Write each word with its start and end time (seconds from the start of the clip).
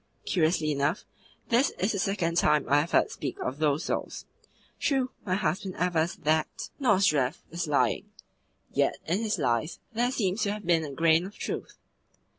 Curiously 0.25 0.71
enough, 0.71 1.05
this 1.49 1.69
is 1.77 1.91
the 1.91 1.99
second 1.99 2.37
time 2.37 2.65
I 2.67 2.79
have 2.81 2.89
heard 2.91 3.11
speak 3.11 3.37
of 3.39 3.59
those 3.59 3.83
souls. 3.83 4.25
True, 4.79 5.11
my 5.27 5.35
husband 5.35 5.75
avers 5.77 6.15
that 6.15 6.71
Nozdrev 6.79 7.37
was 7.51 7.67
lying; 7.67 8.09
yet 8.73 8.97
in 9.05 9.19
his 9.21 9.37
lies 9.37 9.77
there 9.93 10.09
seems 10.09 10.41
to 10.41 10.53
have 10.53 10.65
been 10.65 10.83
a 10.83 10.91
grain 10.91 11.27
of 11.27 11.37
truth." 11.37 11.77